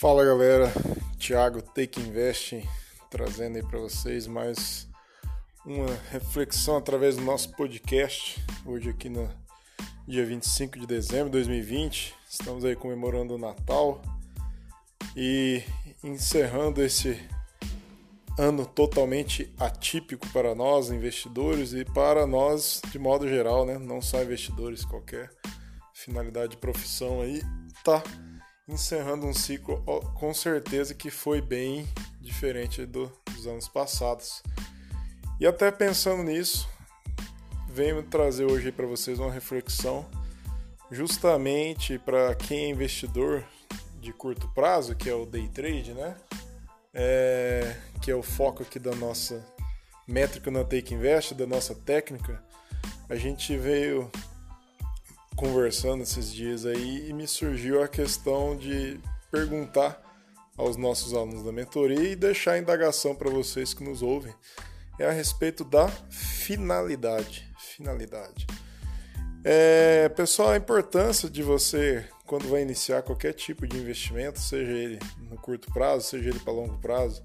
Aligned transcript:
Fala 0.00 0.24
galera, 0.24 0.72
Thiago 1.18 1.60
Take 1.60 2.00
Invest 2.00 2.62
trazendo 3.10 3.56
aí 3.56 3.64
para 3.64 3.80
vocês 3.80 4.28
mais 4.28 4.86
uma 5.66 5.88
reflexão 6.12 6.76
através 6.76 7.16
do 7.16 7.24
nosso 7.24 7.50
podcast. 7.56 8.40
Hoje 8.64 8.90
aqui 8.90 9.08
no 9.08 9.28
dia 10.06 10.24
25 10.24 10.78
de 10.78 10.86
dezembro 10.86 11.24
de 11.24 11.32
2020, 11.32 12.14
estamos 12.30 12.64
aí 12.64 12.76
comemorando 12.76 13.34
o 13.34 13.38
Natal 13.38 14.00
e 15.16 15.64
encerrando 16.04 16.80
esse 16.80 17.20
ano 18.38 18.64
totalmente 18.64 19.52
atípico 19.58 20.28
para 20.28 20.54
nós 20.54 20.92
investidores 20.92 21.72
e 21.72 21.84
para 21.84 22.24
nós 22.24 22.80
de 22.92 23.00
modo 23.00 23.26
geral, 23.26 23.66
né? 23.66 23.76
Não 23.76 24.00
só 24.00 24.22
investidores, 24.22 24.84
qualquer 24.84 25.28
finalidade 25.92 26.52
de 26.52 26.56
profissão 26.58 27.20
aí 27.20 27.42
tá 27.82 28.00
encerrando 28.68 29.26
um 29.26 29.32
ciclo 29.32 29.82
com 30.14 30.34
certeza 30.34 30.94
que 30.94 31.10
foi 31.10 31.40
bem 31.40 31.88
diferente 32.20 32.84
do, 32.84 33.10
dos 33.32 33.46
anos 33.46 33.66
passados. 33.66 34.42
E 35.40 35.46
até 35.46 35.70
pensando 35.70 36.22
nisso, 36.22 36.68
venho 37.68 38.02
trazer 38.02 38.44
hoje 38.44 38.70
para 38.70 38.86
vocês 38.86 39.18
uma 39.18 39.32
reflexão 39.32 40.04
justamente 40.90 41.98
para 41.98 42.34
quem 42.34 42.64
é 42.64 42.68
investidor 42.70 43.44
de 44.00 44.12
curto 44.12 44.48
prazo, 44.48 44.94
que 44.94 45.08
é 45.08 45.14
o 45.14 45.26
day 45.26 45.48
trade, 45.48 45.92
né? 45.92 46.16
É, 46.92 47.76
que 48.02 48.10
é 48.10 48.14
o 48.14 48.22
foco 48.22 48.62
aqui 48.62 48.78
da 48.78 48.94
nossa 48.94 49.44
métrica 50.06 50.50
na 50.50 50.64
Take 50.64 50.94
Invest, 50.94 51.34
da 51.34 51.46
nossa 51.46 51.74
técnica. 51.74 52.42
A 53.08 53.16
gente 53.16 53.56
veio 53.56 54.10
conversando 55.38 56.02
esses 56.02 56.32
dias 56.32 56.66
aí 56.66 57.08
e 57.08 57.12
me 57.12 57.24
surgiu 57.28 57.80
a 57.80 57.86
questão 57.86 58.56
de 58.56 59.00
perguntar 59.30 60.02
aos 60.56 60.76
nossos 60.76 61.14
alunos 61.14 61.44
da 61.44 61.52
mentoria 61.52 62.10
e 62.10 62.16
deixar 62.16 62.54
a 62.54 62.58
indagação 62.58 63.14
para 63.14 63.30
vocês 63.30 63.72
que 63.72 63.84
nos 63.84 64.02
ouvem 64.02 64.34
é 64.98 65.06
a 65.06 65.12
respeito 65.12 65.62
da 65.62 65.86
finalidade. 66.10 67.48
Finalidade. 67.56 68.48
É, 69.44 70.08
pessoal, 70.08 70.50
a 70.50 70.56
importância 70.56 71.30
de 71.30 71.40
você, 71.40 72.04
quando 72.26 72.48
vai 72.48 72.62
iniciar 72.62 73.02
qualquer 73.02 73.32
tipo 73.32 73.64
de 73.64 73.76
investimento, 73.78 74.40
seja 74.40 74.72
ele 74.72 74.98
no 75.30 75.36
curto 75.36 75.72
prazo, 75.72 76.08
seja 76.08 76.30
ele 76.30 76.40
para 76.40 76.52
longo 76.52 76.78
prazo, 76.78 77.24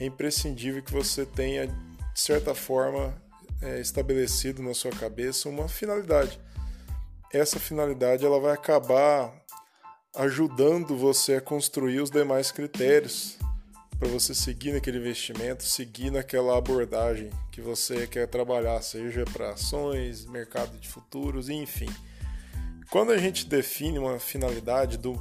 é 0.00 0.04
imprescindível 0.04 0.82
que 0.82 0.92
você 0.92 1.24
tenha, 1.24 1.68
de 1.68 2.20
certa 2.20 2.56
forma, 2.56 3.14
é, 3.62 3.78
estabelecido 3.78 4.64
na 4.64 4.74
sua 4.74 4.90
cabeça 4.90 5.48
uma 5.48 5.68
finalidade 5.68 6.40
essa 7.36 7.58
finalidade 7.58 8.24
ela 8.24 8.40
vai 8.40 8.52
acabar 8.52 9.32
ajudando 10.16 10.96
você 10.96 11.34
a 11.34 11.40
construir 11.40 12.00
os 12.00 12.10
demais 12.10 12.50
critérios 12.50 13.36
para 13.98 14.08
você 14.08 14.34
seguir 14.34 14.72
naquele 14.72 14.98
investimento, 14.98 15.64
seguir 15.64 16.10
naquela 16.10 16.56
abordagem 16.56 17.30
que 17.50 17.60
você 17.60 18.06
quer 18.06 18.26
trabalhar, 18.26 18.80
seja 18.82 19.24
para 19.24 19.52
ações, 19.52 20.26
mercado 20.26 20.78
de 20.78 20.88
futuros, 20.88 21.48
enfim. 21.48 21.88
Quando 22.90 23.12
a 23.12 23.18
gente 23.18 23.46
define 23.46 23.98
uma 23.98 24.18
finalidade 24.18 24.96
do 24.96 25.14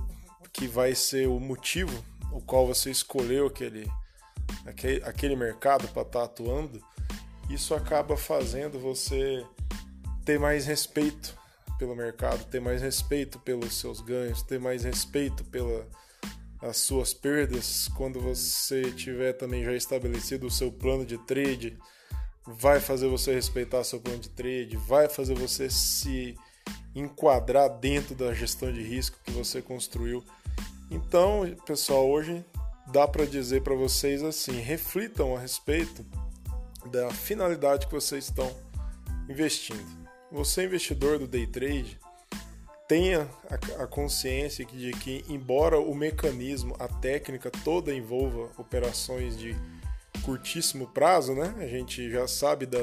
que 0.51 0.67
vai 0.67 0.93
ser 0.93 1.27
o 1.27 1.39
motivo 1.39 2.03
o 2.31 2.41
qual 2.41 2.67
você 2.67 2.91
escolheu 2.91 3.47
aquele, 3.47 3.89
aquele, 4.65 5.03
aquele 5.05 5.35
mercado 5.37 5.87
para 5.87 6.01
estar 6.01 6.19
tá 6.19 6.25
atuando, 6.25 6.83
isso 7.49 7.73
acaba 7.73 8.17
fazendo 8.17 8.77
você 8.77 9.45
ter 10.25 10.37
mais 10.37 10.65
respeito 10.65 11.37
pelo 11.77 11.95
mercado, 11.95 12.45
ter 12.45 12.59
mais 12.59 12.81
respeito 12.81 13.39
pelos 13.39 13.77
seus 13.77 14.01
ganhos, 14.01 14.41
ter 14.41 14.59
mais 14.59 14.83
respeito 14.83 15.43
pelas 15.45 16.77
suas 16.77 17.13
perdas. 17.13 17.87
Quando 17.95 18.19
você 18.19 18.91
tiver 18.91 19.33
também 19.33 19.63
já 19.63 19.73
estabelecido 19.73 20.47
o 20.47 20.51
seu 20.51 20.71
plano 20.71 21.05
de 21.05 21.17
trade, 21.17 21.77
vai 22.45 22.79
fazer 22.79 23.07
você 23.07 23.33
respeitar 23.33 23.83
seu 23.83 23.99
plano 23.99 24.19
de 24.19 24.29
trade, 24.29 24.77
vai 24.77 25.09
fazer 25.09 25.35
você 25.35 25.69
se 25.69 26.35
enquadrar 26.93 27.69
dentro 27.79 28.15
da 28.15 28.33
gestão 28.33 28.71
de 28.71 28.81
risco 28.81 29.17
que 29.23 29.31
você 29.31 29.61
construiu. 29.61 30.23
Então, 30.89 31.41
pessoal, 31.65 32.09
hoje 32.09 32.45
dá 32.87 33.07
para 33.07 33.25
dizer 33.25 33.61
para 33.63 33.75
vocês 33.75 34.23
assim: 34.23 34.53
reflitam 34.53 35.35
a 35.35 35.39
respeito 35.39 36.05
da 36.91 37.09
finalidade 37.11 37.87
que 37.87 37.93
vocês 37.93 38.25
estão 38.25 38.49
investindo 39.27 40.04
você 40.35 40.65
investidor 40.65 41.17
do 41.17 41.27
day 41.27 41.47
trade 41.47 41.97
tenha 42.89 43.27
a 43.79 43.87
consciência 43.87 44.65
de 44.65 44.91
que 44.91 45.23
embora 45.29 45.79
o 45.79 45.95
mecanismo, 45.95 46.75
a 46.77 46.87
técnica 46.87 47.49
toda 47.49 47.95
envolva 47.95 48.51
operações 48.57 49.37
de 49.37 49.55
curtíssimo 50.23 50.87
prazo, 50.87 51.33
né? 51.33 51.55
A 51.57 51.67
gente 51.67 52.11
já 52.11 52.27
sabe 52.27 52.65
da 52.65 52.79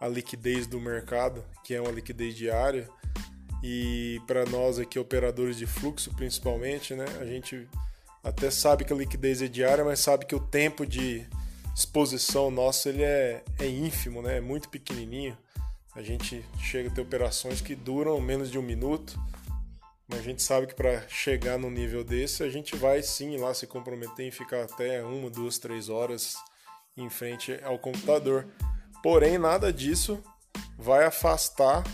a 0.00 0.06
liquidez 0.06 0.66
do 0.66 0.78
mercado, 0.78 1.42
que 1.64 1.74
é 1.74 1.80
uma 1.80 1.90
liquidez 1.90 2.36
diária, 2.36 2.88
e 3.62 4.20
para 4.26 4.44
nós 4.44 4.78
aqui 4.78 4.98
operadores 4.98 5.56
de 5.56 5.66
fluxo 5.66 6.14
principalmente, 6.14 6.94
né? 6.94 7.06
A 7.18 7.24
gente 7.24 7.66
até 8.22 8.50
sabe 8.50 8.84
que 8.84 8.92
a 8.92 8.96
liquidez 8.96 9.40
é 9.40 9.48
diária, 9.48 9.84
mas 9.84 10.00
sabe 10.00 10.26
que 10.26 10.34
o 10.34 10.40
tempo 10.40 10.86
de 10.86 11.26
exposição 11.74 12.50
nosso 12.50 12.88
ele 12.88 13.02
é, 13.02 13.42
é 13.58 13.66
ínfimo, 13.66 14.20
né? 14.20 14.36
É 14.36 14.40
muito 14.40 14.68
pequenininho. 14.68 15.36
A 15.94 16.02
gente 16.02 16.44
chega 16.58 16.88
a 16.88 16.92
ter 16.92 17.00
operações 17.00 17.60
que 17.60 17.74
duram 17.74 18.20
menos 18.20 18.50
de 18.50 18.58
um 18.58 18.62
minuto, 18.62 19.18
mas 20.08 20.20
a 20.20 20.22
gente 20.22 20.42
sabe 20.42 20.66
que 20.66 20.74
para 20.74 21.06
chegar 21.08 21.58
no 21.58 21.70
nível 21.70 22.02
desse, 22.02 22.42
a 22.42 22.50
gente 22.50 22.76
vai 22.76 23.02
sim 23.02 23.36
lá 23.36 23.54
se 23.54 23.66
comprometer 23.66 24.26
em 24.26 24.30
ficar 24.30 24.64
até 24.64 25.02
uma, 25.04 25.30
duas, 25.30 25.56
três 25.56 25.88
horas 25.88 26.34
em 26.96 27.08
frente 27.08 27.58
ao 27.62 27.78
computador. 27.78 28.46
Porém, 29.02 29.38
nada 29.38 29.72
disso 29.72 30.22
vai 30.76 31.04
afastar 31.04 31.84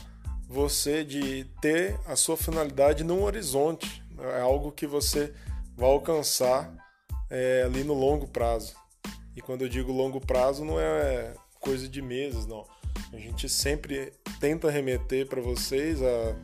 você 0.49 1.05
de 1.05 1.45
ter 1.61 1.99
a 2.07 2.17
sua 2.17 2.37
finalidade 2.37 3.05
num 3.05 3.23
horizonte. 3.23 4.03
É 4.19 4.41
algo 4.41 4.73
que 4.73 4.87
você 4.87 5.33
vai 5.77 5.89
alcançar 5.89 6.75
é, 7.29 7.63
ali 7.65 7.85
no 7.85 7.95
longo 7.95 8.27
prazo. 8.27 8.75
E 9.37 9.41
quando 9.41 9.63
eu 9.63 9.69
digo 9.69 9.93
longo 9.93 10.21
prazo, 10.21 10.65
não 10.65 10.81
é 10.81 11.35
coisa 11.61 11.89
de 11.89 12.03
meses, 12.03 12.47
não. 12.47 12.67
A 13.13 13.17
gente 13.17 13.49
sempre 13.49 14.13
tenta 14.41 14.71
remeter 14.71 15.27
para 15.27 15.41
vocês 15.41 16.03
a 16.03 16.37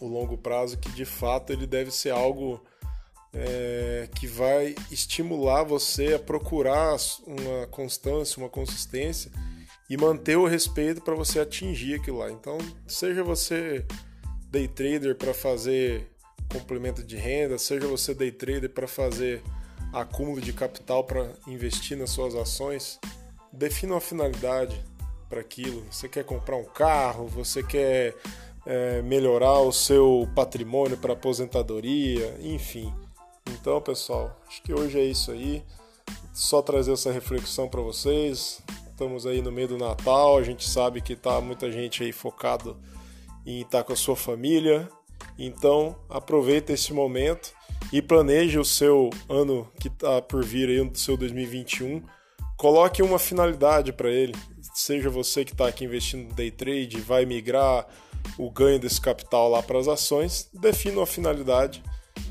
o 0.00 0.06
longo 0.06 0.36
prazo 0.36 0.78
que 0.78 0.90
de 0.92 1.04
fato 1.04 1.52
ele 1.52 1.66
deve 1.66 1.90
ser 1.90 2.10
algo 2.10 2.62
é, 3.32 4.08
que 4.14 4.26
vai 4.26 4.74
estimular 4.90 5.62
você 5.64 6.14
a 6.14 6.18
procurar 6.18 6.96
uma 7.26 7.66
constância, 7.66 8.38
uma 8.38 8.48
consistência 8.48 9.30
e 9.88 9.96
manter 9.96 10.36
o 10.36 10.46
respeito 10.46 11.00
para 11.02 11.14
você 11.14 11.40
atingir 11.40 11.94
aquilo 11.94 12.18
lá. 12.18 12.30
Então, 12.30 12.58
seja 12.86 13.22
você 13.22 13.84
day 14.50 14.68
trader 14.68 15.14
para 15.14 15.34
fazer 15.34 16.10
complemento 16.50 17.02
de 17.02 17.16
renda, 17.16 17.58
seja 17.58 17.86
você 17.86 18.14
day 18.14 18.32
trader 18.32 18.70
para 18.70 18.86
fazer 18.86 19.42
acúmulo 19.92 20.40
de 20.40 20.52
capital 20.52 21.04
para 21.04 21.32
investir 21.46 21.96
nas 21.96 22.10
suas 22.10 22.34
ações, 22.34 22.98
defina 23.52 23.94
uma 23.94 24.00
finalidade, 24.00 24.82
para 25.28 25.40
aquilo. 25.40 25.84
Você 25.90 26.08
quer 26.08 26.24
comprar 26.24 26.56
um 26.56 26.64
carro, 26.64 27.26
você 27.26 27.62
quer 27.62 28.14
é, 28.66 29.02
melhorar 29.02 29.60
o 29.60 29.72
seu 29.72 30.28
patrimônio 30.34 30.96
para 30.96 31.12
aposentadoria, 31.12 32.36
enfim. 32.40 32.92
Então, 33.50 33.80
pessoal, 33.80 34.38
acho 34.46 34.62
que 34.62 34.72
hoje 34.72 34.98
é 34.98 35.04
isso 35.04 35.30
aí. 35.30 35.62
Só 36.32 36.62
trazer 36.62 36.92
essa 36.92 37.10
reflexão 37.10 37.68
para 37.68 37.80
vocês. 37.80 38.62
Estamos 38.90 39.26
aí 39.26 39.40
no 39.40 39.52
meio 39.52 39.68
do 39.68 39.78
Natal, 39.78 40.36
a 40.36 40.42
gente 40.42 40.68
sabe 40.68 41.00
que 41.00 41.14
tá 41.14 41.40
muita 41.40 41.70
gente 41.70 42.02
aí 42.02 42.12
focado 42.12 42.76
em 43.46 43.60
estar 43.60 43.78
tá 43.78 43.84
com 43.84 43.92
a 43.92 43.96
sua 43.96 44.16
família. 44.16 44.88
Então, 45.38 45.96
aproveita 46.08 46.72
esse 46.72 46.92
momento 46.92 47.52
e 47.92 48.02
planeje 48.02 48.58
o 48.58 48.64
seu 48.64 49.08
ano 49.28 49.70
que 49.80 49.88
está 49.88 50.20
por 50.20 50.44
vir 50.44 50.68
aí, 50.68 50.80
o 50.80 50.94
seu 50.94 51.16
2021. 51.16 52.02
Coloque 52.58 53.02
uma 53.02 53.18
finalidade 53.18 53.92
para 53.92 54.10
ele 54.10 54.34
seja 54.78 55.10
você 55.10 55.44
que 55.44 55.52
está 55.52 55.66
aqui 55.66 55.84
investindo 55.84 56.28
no 56.28 56.34
day 56.34 56.50
trade, 56.50 57.00
vai 57.00 57.24
migrar 57.24 57.86
o 58.36 58.50
ganho 58.50 58.78
desse 58.78 59.00
capital 59.00 59.48
lá 59.48 59.62
para 59.62 59.78
as 59.78 59.88
ações, 59.88 60.48
defina 60.52 60.98
uma 60.98 61.06
finalidade 61.06 61.82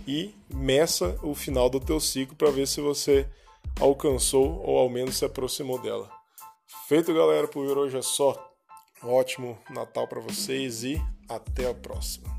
e 0.08 0.34
meça 0.50 1.20
o 1.22 1.36
final 1.36 1.70
do 1.70 1.80
teu 1.80 2.00
ciclo 2.00 2.36
para 2.36 2.50
ver 2.50 2.68
se 2.68 2.80
você 2.80 3.28
alcançou 3.80 4.62
ou 4.64 4.78
ao 4.78 4.90
menos 4.90 5.18
se 5.18 5.26
aproximou 5.26 5.82
dela. 5.82 6.10
Feito, 6.88 7.14
galera, 7.14 7.48
por 7.48 7.66
hoje 7.78 7.98
é 7.98 8.02
só. 8.02 8.46
Um 9.04 9.10
ótimo 9.10 9.58
Natal 9.70 10.08
para 10.08 10.22
vocês 10.22 10.84
e 10.84 11.02
até 11.30 11.70
a 11.70 11.74
próxima. 11.74 12.37